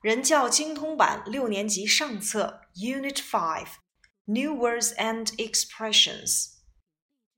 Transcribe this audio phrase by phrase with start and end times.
[0.00, 3.68] 人教精通版六年级上册 Unit Five
[4.26, 6.54] New Words and Expressions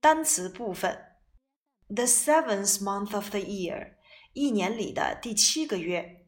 [0.00, 1.16] 单词部分
[1.88, 3.95] The seventh month of the year
[4.32, 6.27] 一年里的第七个月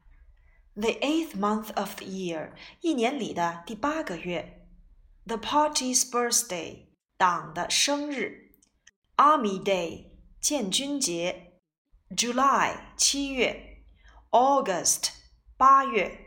[0.74, 4.68] The eighth month of the year 一年里的第八个月
[5.26, 6.86] The party's birthday
[7.16, 8.52] 党的生日
[9.16, 11.60] Army Day 建军节
[12.10, 13.82] July 七月
[14.30, 15.08] August
[15.56, 16.21] 八月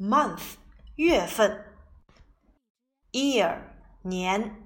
[0.00, 0.56] month
[0.96, 1.64] 月份，
[3.12, 3.58] year
[4.02, 4.56] 年，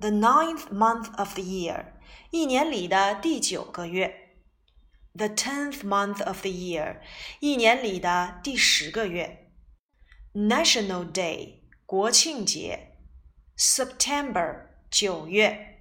[0.00, 1.92] the ninth month of the year
[2.30, 4.36] 一年里的第九个月，
[5.14, 7.00] the tenth month of the year
[7.40, 9.50] 一年里的第十个月，
[10.34, 12.96] National Day 国庆节，
[13.56, 15.80] September 九月，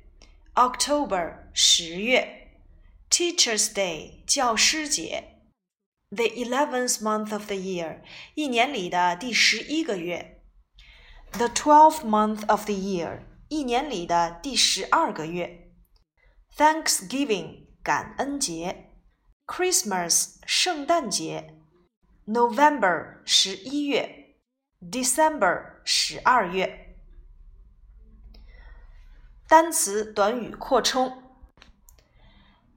[0.55, 2.49] October 十月，
[3.09, 5.34] Teachers Day 教师节。
[6.11, 8.01] the eleventh month of the year，
[8.35, 10.41] 一年里的第十一个月；
[11.31, 15.71] the twelfth month of the year，一年里的第十二个月；
[16.57, 18.87] Thanksgiving，感恩节；
[19.47, 21.61] Christmas，圣诞节；
[22.27, 24.35] November，十一月；
[24.81, 26.97] December，十二月。
[29.47, 31.23] 单词短语扩充：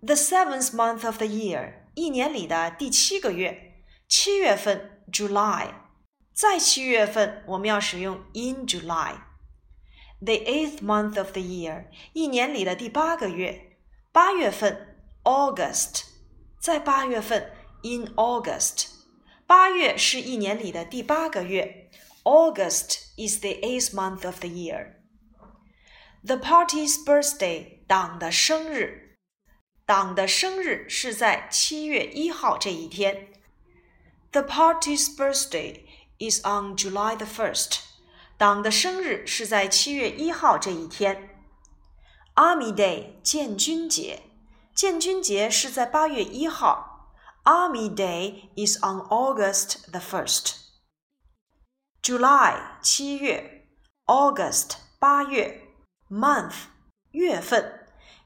[0.00, 1.77] the seventh month of the year。
[1.98, 3.74] 一年里的第七个月，
[4.08, 5.74] 七月份 July，
[6.32, 13.78] 在七月份我们要使用 in July。The eighth month of the year，一年里的第八个月，
[14.10, 16.04] 八月份 August，
[16.60, 18.88] 在八月份 in August。
[19.46, 21.90] 八月是一年里的第八个月，
[22.22, 29.07] August is the eighth month of the year。The party's birthday，党的生日。
[29.88, 33.28] 党的生日是在七月一号这一天。
[34.32, 35.82] The party's birthday
[36.18, 37.80] is on July the first。
[38.36, 41.46] 党的生日是在七月一号这一天。
[42.34, 44.22] Army Day 建军节，
[44.74, 47.12] 建军节是在八月一号。
[47.44, 53.68] Army Day is on August the first。July 七月，
[54.06, 55.60] August 八月，
[56.10, 56.54] month
[57.12, 57.77] 月份。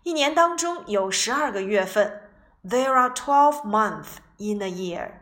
[0.02, 2.22] 一年当中有十二个月份。
[2.64, 5.12] There are twelve months in a year.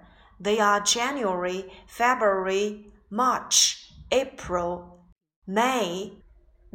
[0.41, 5.00] They are January, February, March, April,
[5.47, 6.12] May,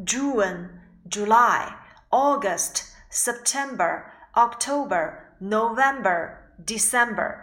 [0.04, 1.74] June, July,
[2.10, 4.04] August, September,
[4.34, 7.36] October, November, December.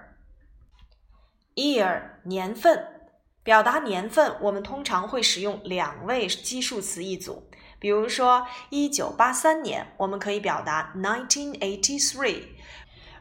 [1.56, 3.12] Year 年份，
[3.44, 7.50] 表达年份，我们通常会使用两位基数词一组。
[7.85, 12.45] 比如说，一九八三年，我们可以表达 nineteen eighty three。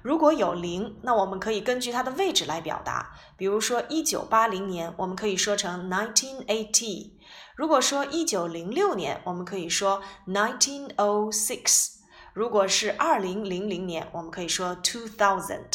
[0.02, 3.14] 如果有零，那我们可以根据它的位置来表达。
[3.36, 7.12] 比如说，一九八零年，我们可以说成 nineteen eighty。
[7.58, 11.96] 如果说一九零六年，我们可以说 nineteen o six。
[12.32, 15.72] 如果是二零零零年，我们可以说 two thousand。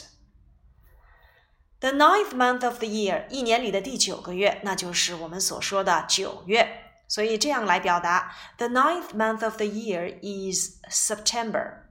[1.81, 6.87] The ninth month of the year，一年里的第九个月，那就是我们所说的九月。
[7.08, 11.84] 所以这样来表达：The ninth month of the year is September.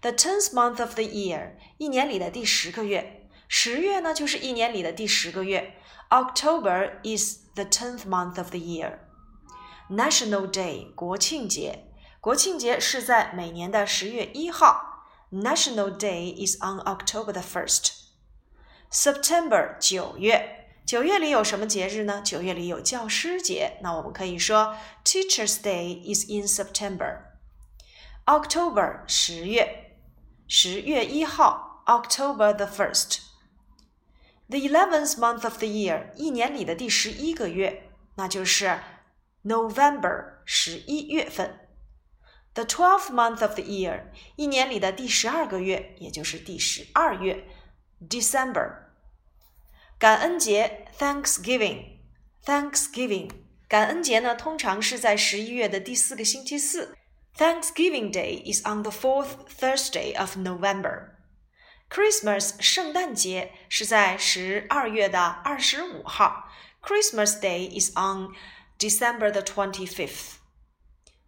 [0.00, 3.28] The tenth month of the year，一年里的第十个月。
[3.48, 5.74] 十月呢，就是一年里的第十个月。
[6.08, 8.98] October is the tenth month of the year.
[9.90, 11.90] National Day，国庆节。
[12.20, 15.06] 国庆节是在每年的十月一号。
[15.30, 17.92] National Day is on October the first.
[18.90, 20.65] September，九月。
[20.87, 22.21] 九月里有什么节日呢？
[22.23, 27.23] 九月里有教师节，那我们可以说 Teachers' Day is in September.
[28.25, 29.97] October 十月，
[30.47, 33.19] 十月一号 October the first.
[34.47, 38.79] The eleventh month of the year 一年里的第十一个月，那就是
[39.43, 41.67] November 十一月份。
[42.53, 44.05] The twelfth month of the year
[44.37, 47.45] 一年里的第十二个月，也就是第十二月
[48.09, 48.86] December。
[49.98, 53.30] 感恩节 Thanksgiving，Thanksgiving，
[53.68, 56.96] 感恩节呢通常是在十一月的第四个星期四。
[57.36, 61.10] Thanksgiving Day is on the fourth Thursday of November.
[61.88, 66.50] Christmas 圣诞节是在十二月的二十五号。
[66.82, 68.34] Christmas Day is on
[68.78, 70.38] December the twenty-fifth.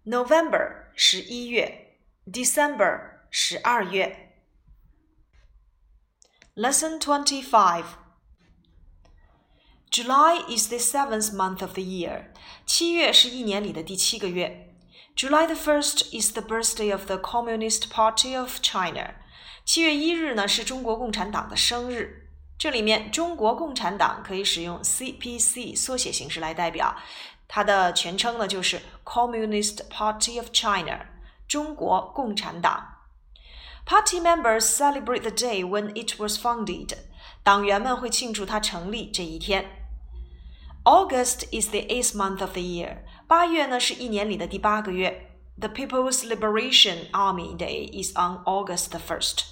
[0.04, 1.96] November 十一月，
[2.26, 4.34] December 十二月。
[6.56, 7.84] Lesson twenty-five.
[9.90, 12.26] July is the seventh month of the year.
[12.66, 14.74] 七月是一年里的第七个月。
[15.16, 19.14] July the first is the birthday of the Communist Party of China.
[19.64, 22.28] 七月一日呢是中国共产党的生日。
[22.58, 26.96] 这里面中国共产党可以使用 CPC 缩写形式来代表，
[27.46, 31.06] 它的全称呢就是 Communist Party of China，
[31.46, 32.90] 中国共产党。
[33.86, 36.94] Party members celebrate the day when it was founded，
[37.43, 39.65] 党员们会庆祝它成立这一天。
[40.83, 45.25] August is the eighth month of the year，八月呢是一年里的第八个月。
[45.59, 49.43] The People's Liberation Army Day is on August first。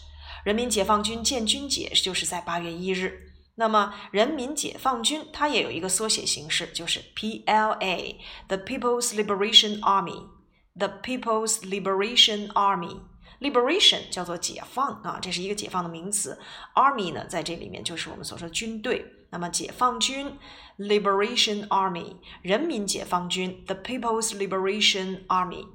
[0.46, 3.34] 人民解放军建军节就是在八月一日。
[3.56, 10.28] 那么，人民解放军它也有一个缩写形式，就是 PLA，The People's Liberation Army。
[10.76, 13.02] The People's Liberation Army
[13.40, 16.40] Liberation 叫做解放啊，这是一个解放的名词。
[16.74, 19.14] Army 呢，在这里面就是我们所说的军队。
[19.30, 20.40] 那么，解放军
[20.78, 25.68] Liberation Army，人民解放军 The People's Liberation Army。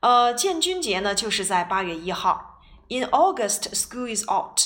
[0.00, 2.62] 呃，建军节呢，就是在八月一号。
[2.88, 4.60] In August, school is out.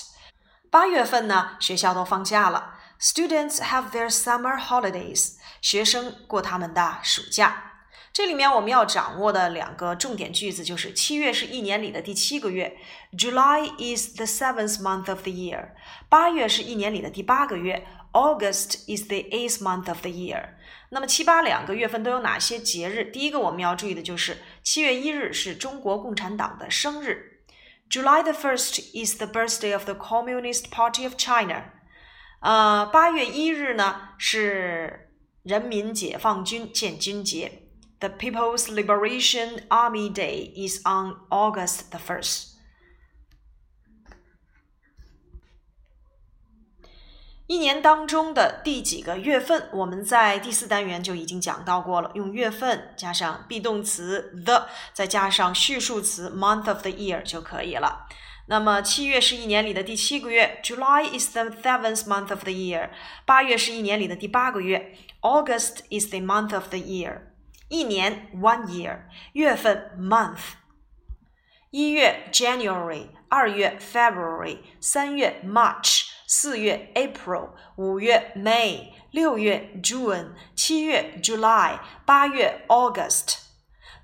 [0.71, 2.79] 八月份呢，学校都放假了。
[3.01, 5.37] Students have their summer holidays.
[5.61, 7.70] 学生过他们的暑假。
[8.13, 12.77] 这里面我们要掌握的两个重点句子就是：七月是一年里的第七个月
[13.13, 15.71] ，July is the seventh month of the year。
[16.09, 20.51] 八月是一年里的第八个月，August is the eighth month of the year。
[20.89, 23.13] 那么七八两个月份都有哪些节日？
[23.13, 27.43] 第一个我们要注意的就是七月一日是中国共产党的生日。
[27.89, 31.67] July the first is the birthday of the Communist Party of China。
[32.41, 35.13] 呃，八月一日呢是
[35.45, 37.60] 人民解放军建军节。
[38.00, 42.56] The People's Liberation Army Day is on August the first.
[47.48, 52.12] 一年当中的第几个月份，我们在第四单元就已经讲到过了。
[52.16, 58.08] 用月份加上 be 动词 the，再加上序数词 month of the year 就可以了。
[58.48, 62.90] 那么七月是一年里的第七个月，July is the seventh month of the year。
[63.26, 67.22] 八月是一年里的第八个月，August is the month of the year。
[67.71, 70.57] 一年 one year，月份 month。
[71.71, 76.11] 一月 January，二月 February，三月 March。
[76.33, 83.39] 四月 April，五月 May，六月 June，七月 July，八月 August。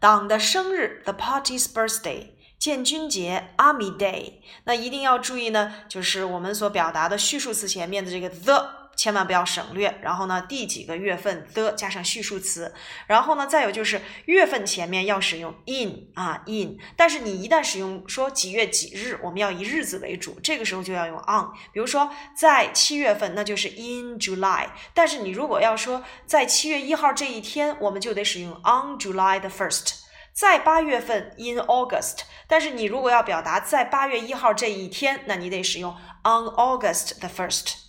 [0.01, 4.41] 党的生日 the party's birthday，建军节 Army Day。
[4.65, 8.86] 那一定要注意呢，就是我们所表达的序数词前面的这个 the。
[8.97, 9.99] 千万不要省略。
[10.03, 12.75] 然后呢，第几个月份的加上序数词。
[13.07, 16.79] 然后呢，再有就是月份前面要使用 in 啊 in。
[16.97, 21.53] 但是你一旦使用说几月几日，我们要以日子为主，这个时候就要用 on。
[21.73, 24.69] 比如说在七月份，那就是 in July。
[24.95, 30.01] 但是你如果要说在七月一号这一天，我们就得使用 on July the first。
[30.33, 32.21] 在八月份 in August。
[32.47, 35.93] 但是你如果要表达在八月一号这一天，那你得使用
[36.23, 37.86] on August the first。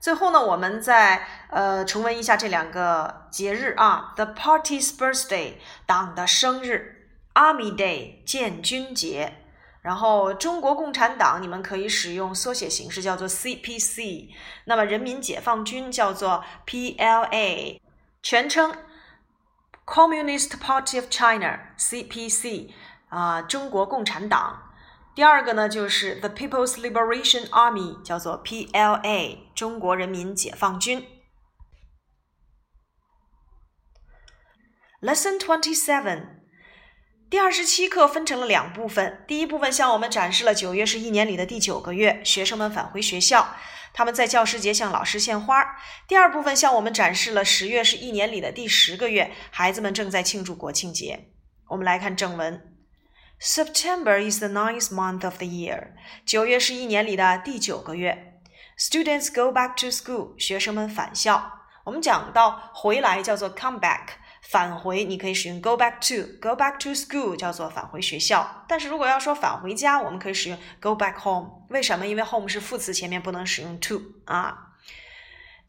[0.00, 5.54] 最后呢，我们再呃重温一下这两个节日啊：The Party's Birthday，
[5.84, 9.42] 党的生日；Army Day，建军节。
[9.82, 14.30] 然后中国共产党，你们可以使用缩写形式叫做 CPC。
[14.64, 17.80] 那么人民解放军叫做 PLA，
[18.20, 18.74] 全称
[19.86, 22.70] Communist Party of China，CPC
[23.08, 24.65] 啊，中国共产党。
[25.16, 31.06] 第二个呢，就是 The People's Liberation Army，叫做 PLA，中国人民解放军。
[35.00, 36.42] Lesson Twenty Seven，
[37.30, 39.24] 第二十七课分成了两部分。
[39.26, 43.56] 第一部分向我们展示了九月是一年里的第九个月，学生们返回学校，
[43.94, 45.64] 他们在教师节向老师献花。
[46.06, 51.30] 第二部分向我们展示了十月是一年里的第十个月，孩子们正在庆祝国庆节。
[51.70, 52.75] 我们来看正文。
[53.39, 55.93] September is the ninth month of the year.
[56.25, 58.39] 九月是一年里的第九个月。
[58.77, 60.39] Students go back to school.
[60.39, 61.59] 学生们返校。
[61.83, 64.09] 我们讲到回来叫做 come back，
[64.43, 68.65] 返回你可以使用 go back to。go back to school 叫做返回学校。
[68.67, 71.65] 但是如果要说返回家，我们可以使用 go back home。
[71.69, 72.05] 为什么？
[72.05, 74.73] 因为 home 是副词，前面不能使用 to 啊。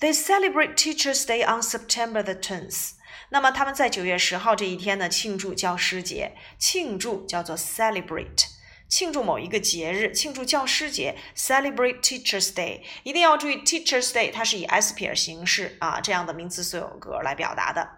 [0.00, 2.92] They celebrate Teachers' Day on September the tenth.
[3.29, 6.35] 那么他们在九月十号这一天呢，庆祝教师节。
[6.57, 8.45] 庆祝叫做 celebrate，
[8.87, 12.81] 庆祝某一个节日，庆祝教师节，celebrate Teachers' Day。
[13.03, 17.89] 一定要注意 Teachers' Day，它是以 s 撇形式啊这样的名词所有格来表达的。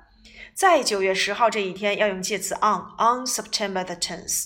[0.53, 4.45] 在九月十号这一天，要用介词 on，on September the tenth。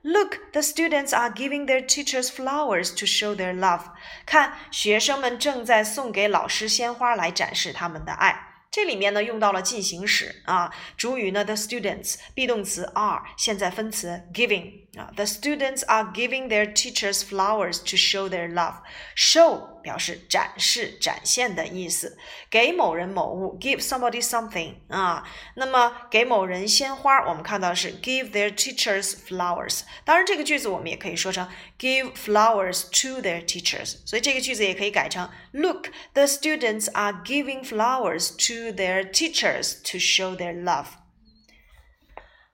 [0.00, 3.82] Look, the students are giving their teachers flowers to show their love。
[4.24, 8.47] 看，学生们正在送给老师鲜花来展示他们的爱。
[8.80, 18.51] 这里面呢用到了进行时啊，主语呢 the students，be 动词 are，现在分词 giving ，The students are giving their teachers flowers to show their
[18.51, 18.75] love.
[19.15, 22.17] Show 表示展示、展现的意思，
[22.49, 25.27] 给某人某物，give somebody something 啊。
[25.55, 29.81] 那么给某人鲜花，我们看到是 give their teachers flowers。
[30.05, 33.97] 当然，这个句子我们也可以说成 give flowers to their teachers。
[34.05, 40.87] 所以这个句子也可以改成 Look, the students are giving flowers to their teachers to show their love.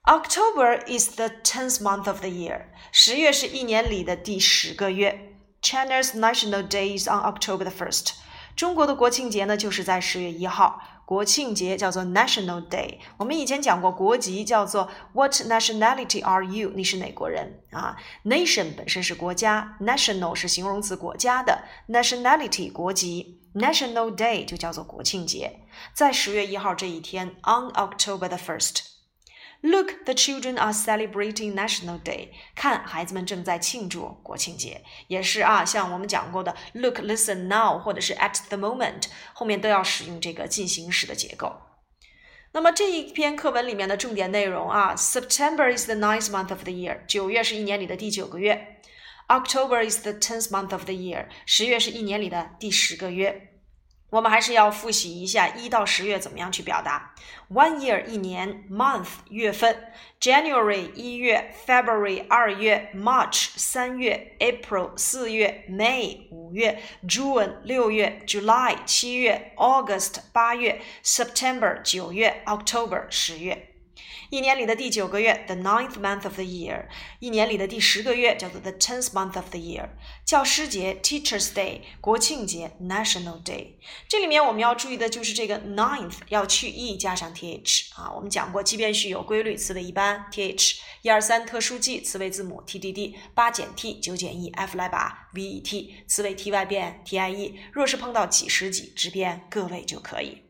[0.07, 2.67] October is the tenth month of the year.
[2.93, 5.35] 十月是一年里的第十个月。
[5.63, 8.13] China's National Day is on October the first.
[8.55, 10.83] 中国的国庆节呢，就是在十月一号。
[11.07, 12.99] 国庆节叫做 National Day。
[13.17, 16.73] 我们以前讲过，国籍叫做 What nationality are you？
[16.75, 25.61] 你是哪国人啊？Nation 本身是国家，National 是形容词国家的，Nationality 国籍，National Day 就叫做国庆节，
[25.95, 28.94] 在十月一号这一天，On October the first。
[29.67, 32.29] Look, the children are celebrating National Day.
[32.55, 41.51] 看，孩子们正在庆祝国庆节，也是啊，像我们讲过的，look, listen, now，或者是 at the moment，后面都要使用这个进行时的结构。
[42.53, 48.83] 那么这一篇课文里面的重点内容啊，September is the ninth month of the year，九月是一年里的第九个月
[49.29, 53.54] ；October is the tenth month of the year，十月是一年里的第十个月。
[54.15, 57.13] 我们还是要复习一下一到十月怎么样去表达。
[57.51, 73.74] One year 一年，month 月份，January 一月，February 二月，March 三月，April 四月，May 五月，June 六月，July 七月，August 八月，September 九月，October 十月。
[74.31, 76.87] 一年里的第九个月，the ninth month of the year；
[77.21, 79.89] 一年里的第十个月叫做 the tenth month of the year。
[80.25, 83.75] 教师节 Teachers Day，国庆节 National Day。
[84.09, 88.11] 这里面我们要注意的就是这个 ninth 要去 e 加上 th 啊。
[88.13, 97.55] 我们讲过，奇变序有规律，词尾一般 th；一二三特殊记，词尾字母 tdd；八减 t，九减 e，f 来把 vet，词尾 ty 变 tie。
[97.73, 100.43] 若是碰到几十几，只变个位就可以。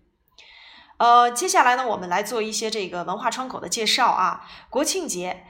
[0.97, 4.47] 呃，接下来呢，我们来做一些这个文化窗口的介绍啊。
[4.71, 5.45] 国庆节，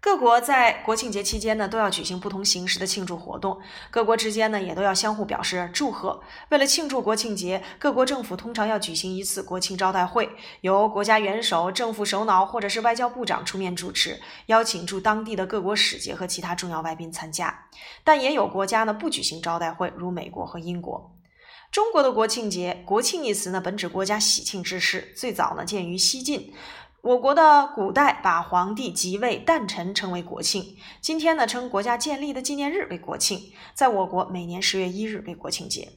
[0.00, 6.20] 各国在国庆节期间呢，都要举行不同形式的庆祝活动，各国之间呢，也都要相互表示祝贺。
[6.48, 10.28] 为了庆祝国庆节，各国政府通常要举行一次国庆招待会，
[10.62, 17.66] 由国家元首、政府首脑或者是外交部长出面主持，邀请驻当地的各国使节和其他重要外宾参加。
[18.02, 21.12] 但也有国家呢，不举行招待会，如美国和英国。
[21.70, 26.52] 中国的国庆节，国庆一词呢，本指国家喜庆之事，最早呢见于西晋。
[27.00, 33.52] 我国的古代把皇帝即位诞辰称为国庆，今天呢称国家建立的纪念日为国庆。
[33.72, 35.92] 在我国，每年十月一日为国庆节。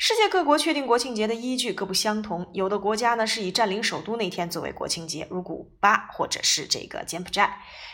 [0.00, 7.48] 世界各国确定国庆节的依据各不相同，有的国家呢是以占领首都那天作为国庆节，如古巴或者是这个柬埔寨；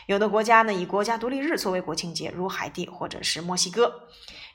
[0.07, 4.03] 有的国家呢以国家独立日作为国庆节，如海地或者是墨西哥。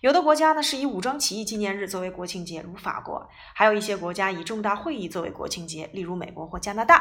[0.01, 6.97] 有的国家呢是以武装起义纪念日作为国庆节，如法国；还有一些国家以重大会议作为国庆节，例如美国或加拿大；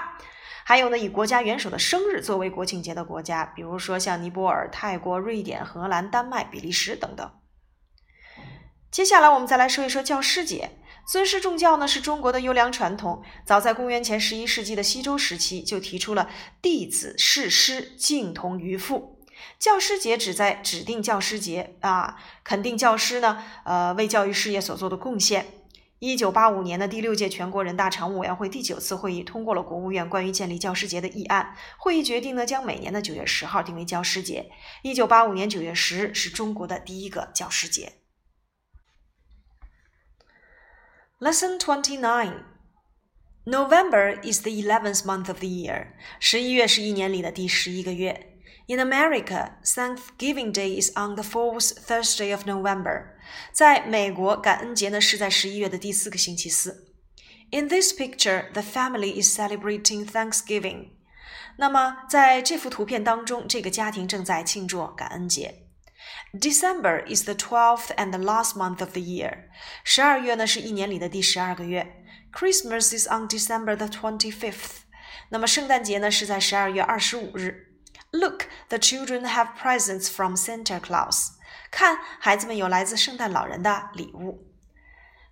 [0.65, 7.31] 还有呢以国家元首的生日作为国庆节的国家，比如说像尼泊尔、泰国、瑞典、荷兰、丹麦、比利时等等。
[8.91, 10.71] 接下来我们再来说一说教师节。
[11.07, 16.29] 尊师重教呢是中国的优良传统，早在公元前十一世纪的西周时期就提出了
[16.61, 19.19] 弟子事师，敬同于父。
[19.59, 25.47] 教师节旨在指定教师节啊，肯定教师呢，呃，为教育事业所做的贡献。
[26.01, 31.57] 一九八五年的第六届全国人大常务委员会第九次会议通过了国务院关于建立教师节的议案。
[31.79, 34.51] 会议决定呢，将每年的九月十号定为教师节。
[34.83, 37.95] 一九八五年九月十日是中国的第一个教师节。
[41.20, 42.44] Lesson twenty nine.
[43.46, 45.88] November is the eleventh month of the year.
[46.20, 48.30] 十一月是一年里的第十一个月。
[48.68, 53.08] In America, Thanksgiving Day is on the fourth Thursday of November.
[53.52, 56.94] 在美国，感恩节呢是在十一月的第四个星期四。
[57.52, 60.92] In this picture, the family is celebrating Thanksgiving.
[61.58, 65.67] 那么在这幅图片当中，这个家庭正在庆祝感恩节。
[66.34, 69.50] December is the twelfth and the last month of the year.
[69.84, 72.04] 十二月呢是一年里的第十二个月。
[72.32, 74.82] Christmas is on December the twenty-fifth.
[75.30, 77.68] 那么圣诞节呢是在十二月二十五日。
[78.12, 81.34] Look, the children have presents from Santa Claus.
[81.72, 84.47] 看，孩子们有来自圣诞老人的礼物。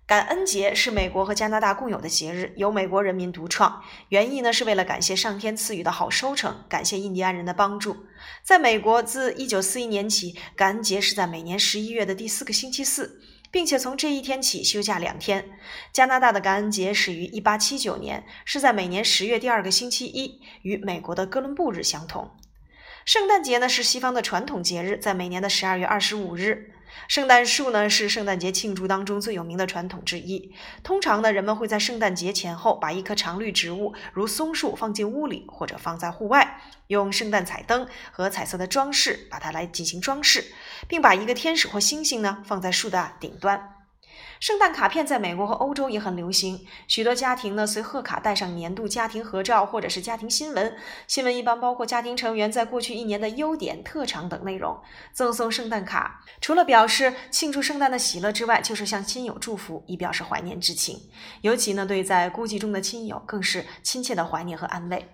[0.07, 3.83] 感恩节是美国和加拿大共有的节日，由美国人民独创。
[4.07, 7.97] 原意呢是为了感谢上天赐予的好收成，感谢印第安人的帮助。
[8.41, 13.19] 在美国，自1941年起，感恩节是在每年11月的第四个星期四，
[13.51, 15.49] 并且从这一天起休假两天。
[15.91, 22.31] 加拿大的感恩节始于1879年，是在每年十月第二个星期一，与美国的哥伦布日相同。
[23.03, 26.71] 圣诞节呢是西方的传统节日，在每年的十二月二十五日。
[27.07, 30.53] 圣诞树呢是圣诞节庆祝当中最有名的传统之一。
[30.83, 40.53] 通常呢，人们会在圣诞节前后把一棵常绿植物，如松树放进屋里，或者放在户外，用圣诞彩灯和彩色的装饰把它来进行装饰，
[40.87, 43.76] 并把一个天使或星星呢放在树的顶端。
[44.39, 50.75] 圣诞卡片在美国和欧洲也很流行，许多家庭呢随贺卡带上年度家庭合照或者是家庭新闻。
[51.07, 54.79] 新闻一般包括家庭成员在过去一年的优点、特长等内容。
[55.11, 61.09] 赠送圣诞卡，除了表示庆祝圣诞的喜乐之外，就是向亲友祝福，以表示怀念之情。
[61.41, 65.09] 尤其呢对在孤寂中的亲友，更是亲切的怀念和安慰。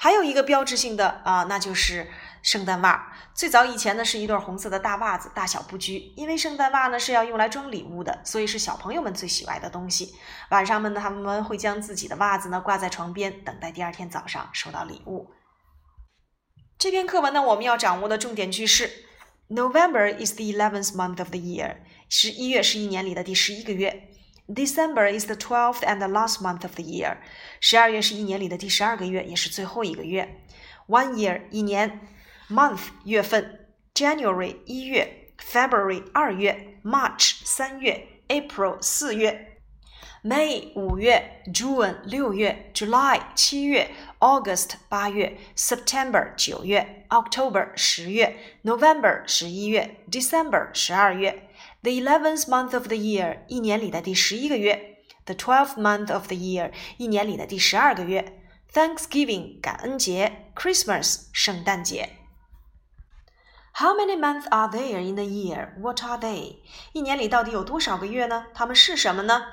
[0.00, 2.06] 还有一个标志性的啊，那就是。
[2.42, 6.12] 圣诞袜最早以前呢是一对红色的大袜子，大小不拘。
[6.16, 10.14] 因为圣诞袜呢是要用来装礼物的，所以是小朋友们最喜爱的东西。
[10.50, 15.30] 晚上们呢，他们会将自己的袜子呢挂在床边，等待第二天早上收到礼物。
[16.78, 18.90] 这篇课文呢，我们要掌握的重点句式
[19.48, 21.76] ：November is the eleventh month of the year，
[22.08, 24.10] 十一月是一年里的第十一个月
[24.48, 27.18] ；December is the twelfth and last month of the year，
[27.60, 30.42] 十二月是一年里的第十二个月，也是最后一个月。
[30.86, 32.00] One year，一年。
[32.49, 39.59] month 月份，January 一月，February 二月，March 三月，April 四月，
[40.23, 51.49] May 五月，June 六月，July 七月，August 八月，September 九月，October 十月，November 十一月，December 十二月。
[51.81, 58.39] The eleventh month of the year 一年里的第十一个月，The twelfth month of the year 一年里的第十二个月，
[58.71, 62.16] Thanksgiving 感恩节，Christmas 圣诞节。
[63.77, 65.73] How many months are there in a year?
[65.79, 66.57] What are they?
[66.91, 68.45] 一年里到底有多少个月呢？
[68.53, 69.45] 它们是什么呢？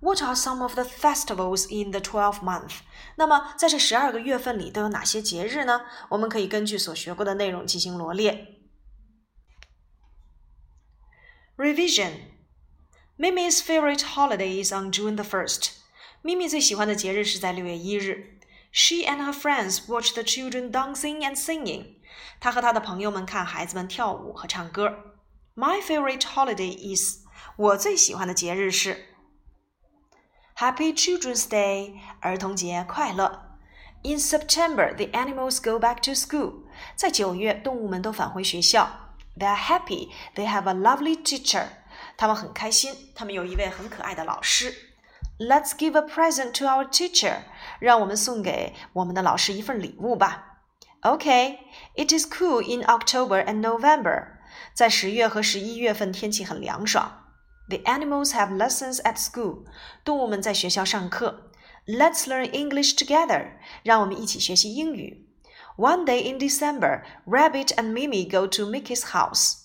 [0.00, 2.80] What are some of the festivals in the twelve month?
[3.16, 5.82] 那么在这十二个月份里都有哪些节日呢？
[6.10, 8.58] 我们可以根据所学过的内容进行罗列。
[11.56, 12.12] Revision.
[13.18, 15.70] Mimi's favorite holiday is on June the first.
[16.20, 18.38] 咪咪最喜欢的节日是在六月一日。
[18.70, 21.94] She and her friends watch the children dancing and singing.
[22.40, 24.92] 他和他的朋友们看孩子们跳舞和唱歌。
[25.54, 27.24] My favorite holiday is
[27.56, 29.06] 我最喜欢的节日是
[30.56, 33.42] Happy Children's Day 儿童节快乐。
[34.02, 36.64] In September, the animals go back to school.
[36.94, 38.88] 在九月，动物们都返回学校。
[39.38, 40.10] They are happy.
[40.34, 41.66] They have a lovely teacher.
[42.16, 44.72] 他们很开心，他们有一位很可爱的老师。
[45.38, 47.38] Let's give a present to our teacher.
[47.80, 50.49] 让我们送给我们的老师一份礼物吧。
[51.02, 51.58] Okay,
[51.94, 54.38] it is cool in October and November.
[54.74, 57.24] 在十月和十一月份天气很凉爽。
[57.68, 59.64] The animals have lessons at school.
[60.04, 61.50] 动物们在学校上课。
[61.86, 63.52] Let's learn English together.
[63.84, 65.28] 让我们一起学习英语。
[65.76, 69.58] One day in December, Rabbit and Mimi go to Mickey's house.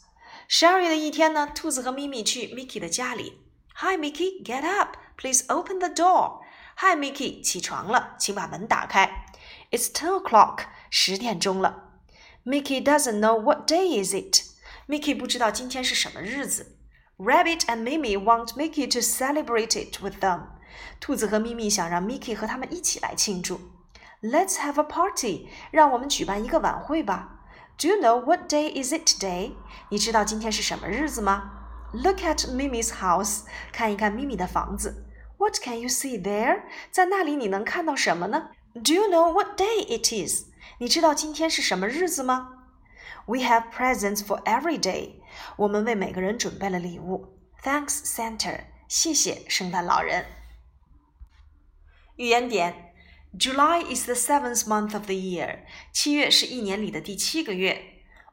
[0.47, 3.39] 十二月的一天呢，兔子和咪咪去 Mickey 的家里。
[3.77, 4.97] Hi, Mickey, get up.
[5.17, 6.41] Please open the door.
[6.77, 9.25] Hi, Mickey，起床了，请把门打开。
[9.71, 10.65] It's ten o'clock.
[10.89, 11.89] 十点钟了。
[12.45, 14.43] Mickey doesn't know what day is it.
[14.87, 16.77] Mickey 不知道今天是什么日子。
[17.17, 20.47] Rabbit and Mimi want Mickey to celebrate it with them.
[20.99, 23.61] 兔子和咪咪想让 Mickey 和他们一起来庆祝。
[24.21, 25.47] Let's have a party.
[25.71, 27.39] 让我们举办一个晚会吧。
[27.77, 29.53] Do you know what day is it today?
[29.89, 31.51] 你知道今天是什么日子吗？
[31.93, 33.43] Look at Mimi's house.
[33.71, 35.05] 看一看咪咪的房子。
[35.37, 36.63] What can you see there?
[36.91, 40.45] 在那里你能看到什么呢 ？Do you know what day it is?
[40.79, 42.57] 你知道今天是什么日子吗？
[43.25, 45.21] We have presents for every day。
[45.57, 47.37] 我们为每个人准备了礼物。
[47.63, 48.61] Thanks, Santa。
[48.87, 50.25] 谢谢圣诞老人。
[52.17, 52.93] 语言点：
[53.37, 55.59] July is the seventh month of the year。
[55.93, 57.81] 七月是一年里的第七个月。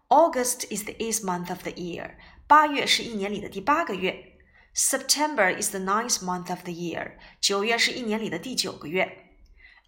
[0.09, 2.17] August is the eighth month of the year。
[2.47, 4.39] 八月是一年里的第八个月。
[4.75, 7.13] September is the ninth month of the year。
[7.41, 9.22] 九月是一年里的第九个月。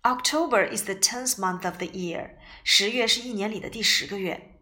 [0.05, 2.31] October is the tenth month of the year.
[2.65, 4.57] 十月是一年里的第十个月。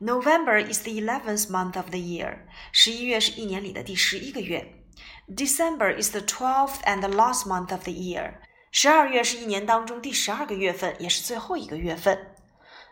[0.00, 2.40] November is the eleventh month of the year.
[2.72, 4.74] 十一月是一年里的第十一个月。
[5.28, 8.34] December is the twelfth and the last month of the year.
[8.70, 12.34] 十二月是一年当中第十二个月份，也是最后一个月份。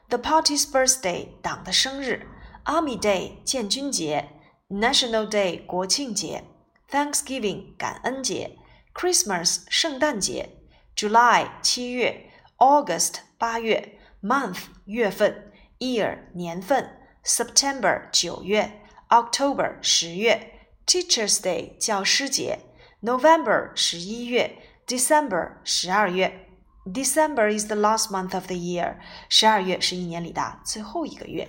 [0.08, 2.26] The party's birthday，党的生日。
[2.64, 4.30] Army Day，建军节。
[4.68, 6.44] National Day，国庆节。
[6.90, 8.56] Thanksgiving，感恩节。
[8.94, 10.53] Christmas，圣诞节。
[10.96, 22.58] July 七月，August 八月，month 月份，year 年份，September 九月，October 十月，Teachers Day 教师节，
[23.02, 26.46] November 十一月，December 十二月。
[26.86, 28.96] December is the last month of the year.
[29.28, 31.48] 十二月是一年里的最后一个月。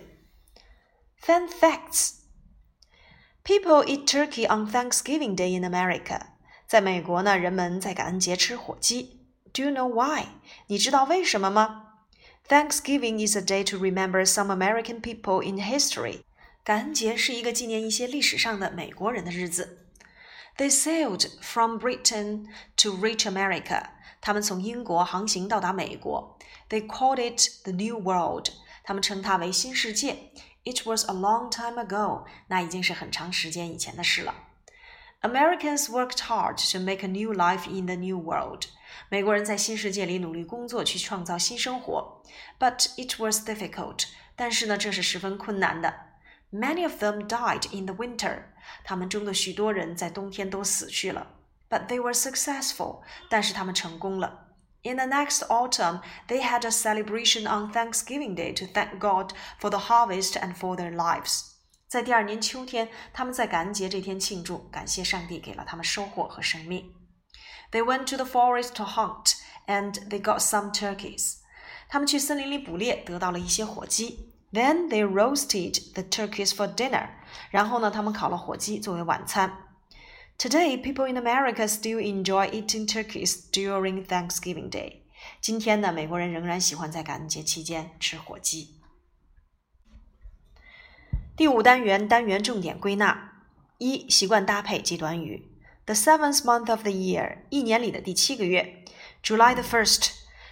[1.21, 2.15] Fun facts.
[3.43, 6.21] People eat turkey on Thanksgiving Day in America.
[6.67, 9.14] 在美国呢，人们在感恩节吃火鸡。
[9.55, 10.25] Do you know why?
[10.67, 11.87] 你知道为什么吗？
[12.47, 16.23] Thanksgiving is a day to remember some American people in history.
[16.63, 19.87] 感恩节是一个纪念一些历史上的美国人的日子。
[20.57, 23.89] They sailed from Britain to reach America.
[24.19, 26.37] 他们从英国航行到达美国。
[26.69, 28.49] They called it the New World.
[28.83, 30.31] 他们称它为新世界。
[30.63, 32.25] It was a long time ago.
[32.47, 34.35] 那已经是很长时间以前的事了。
[35.21, 38.65] Americans worked hard to make a new life in the New World.
[39.09, 42.21] 美国人在新世界里努力工作，去创造新生活。
[42.59, 44.05] But it was difficult.
[44.35, 45.93] 但是呢，这是十分困难的。
[46.51, 48.43] Many of them died in the winter.
[48.83, 51.27] 他们中的许多人在冬天都死去了。
[51.69, 53.01] But they were successful.
[53.29, 54.47] 但是他们成功了。
[54.83, 59.77] In the next autumn, they had a celebration on Thanksgiving Day to thank God for the
[59.77, 61.51] harvest and for their lives.
[61.87, 66.93] 在第二年秋天，他们在感恩节这天庆祝，感谢上帝给了他们收获和生命。
[67.75, 69.35] They went to the forest to hunt,
[69.67, 71.37] and they got some turkeys.
[71.87, 74.29] 他们去森林里捕猎，得到了一些火鸡。
[74.51, 77.09] Then they roasted the turkeys for dinner.
[77.49, 79.67] 然后呢，他们烤了火鸡作为晚餐。
[80.37, 85.01] Today, people in America still enjoy eating turkeys during Thanksgiving Day.
[85.39, 88.81] 今天呢，美国人仍然喜欢在感恩节期间吃火鸡。
[91.37, 93.33] 第五单元单元重点归纳：
[93.77, 95.47] 一、习惯搭配及短语。
[95.85, 98.85] The seventh month of the year，一年里的第七个月。
[99.23, 100.11] July the first，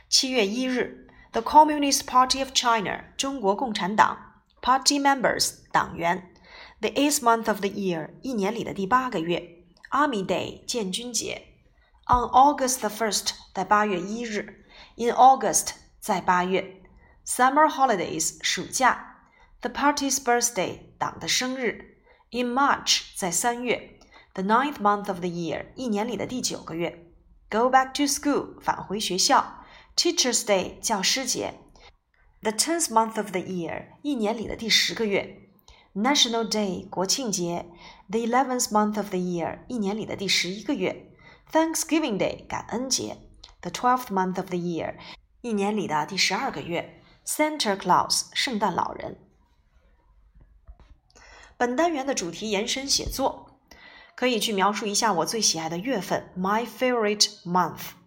[0.09, 1.07] 七月一日。
[1.31, 4.41] The Communist Party of China，中国共产党。
[4.61, 6.31] Party members，党员。
[6.81, 9.63] The eighth month of the year，一年里的第八个月。
[9.91, 11.47] Army Day，建军节。
[12.07, 14.65] On August the first，在八月一日。
[14.95, 16.81] In August，在八月。
[17.25, 19.17] Summer holidays，暑假。
[19.61, 21.97] The party's birthday，党的生日。
[22.31, 23.99] In March，在三月。
[24.33, 27.05] The ninth month of the year，一年里的第九个月。
[27.49, 29.65] Go back to school，返回学校。
[29.95, 31.55] Teachers' Day，教师节。
[32.41, 35.49] The tenth month of the year，一年里的第十个月。
[35.93, 37.65] National Day，国庆节。
[38.09, 41.11] The eleventh month of the year，一年里的第十一个月。
[41.51, 43.17] Thanksgiving Day，感恩节。
[43.61, 44.95] The twelfth month of the year，
[45.41, 47.01] 一年里的第十二个月。
[47.25, 49.17] Santa Claus，圣诞老人。
[51.57, 53.52] 本单元的主题延伸写作，
[54.14, 58.03] 可以去描述一下我最喜爱的月份，my favorite month。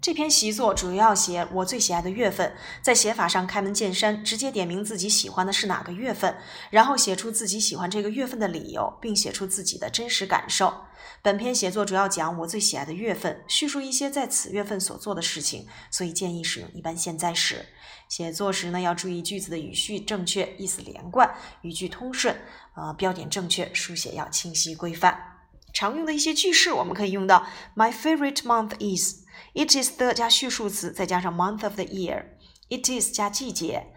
[0.00, 6.38] 这篇习作主要写我最喜爱的月份，在写法上开门见山，直接点明自己喜欢的是哪个月份，
[6.70, 10.72] 然后写出自己喜欢这个月份的理由，并写出自己的真实感受。
[11.20, 17.66] 本篇写作主要讲我最喜爱的月份，叙述一些在此月份所做的事情，所以建议使用一般现在时。
[18.08, 22.34] 写作时呢，要注意句子的语序正确，意思连贯，语句通顺，
[22.74, 25.36] 呃，标点正确，书写要清晰规范。
[25.74, 29.20] 常用的一些句式，我们可以用到 My favorite month is。
[29.53, 33.93] It is the 加叙述词，再加上 month of the year。It is 加季节，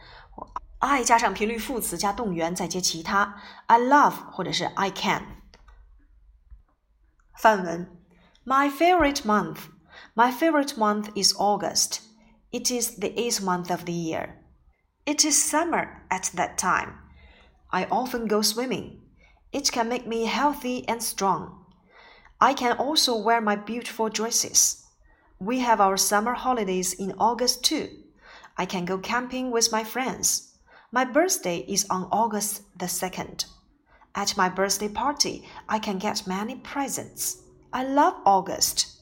[0.79, 3.41] I 加上频率副词加动员，再接其他。
[3.67, 5.23] I love 或者是 I can。
[7.37, 7.99] 范文：
[8.45, 9.59] My favorite month.
[10.15, 12.01] My favorite month is August.
[12.51, 14.37] It is the eighth month of the year.
[15.05, 16.95] It is summer at that time.
[17.69, 19.01] I often go swimming.
[19.53, 21.67] It can make me healthy and strong.
[22.39, 24.82] I can also wear my beautiful dresses.
[25.44, 27.90] We have our summer holidays in August too.
[28.58, 30.58] I can go camping with my friends.
[30.90, 33.44] My birthday is on August the 2nd.
[34.16, 37.44] At my birthday party, I can get many presents.
[37.74, 38.93] I love August.